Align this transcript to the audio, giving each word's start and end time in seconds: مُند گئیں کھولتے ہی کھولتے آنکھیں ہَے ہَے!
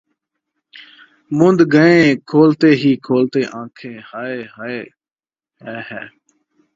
مُند 1.37 1.59
گئیں 1.73 2.07
کھولتے 2.29 2.69
ہی 2.81 2.91
کھولتے 3.05 3.41
آنکھیں 3.59 3.97
ہَے 4.09 4.33
ہَے! 4.55 4.75